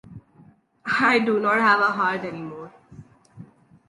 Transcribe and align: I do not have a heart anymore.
I 0.99 1.19
do 1.19 1.39
not 1.39 1.59
have 1.59 1.79
a 1.79 1.91
heart 1.91 2.21
anymore. 2.21 2.73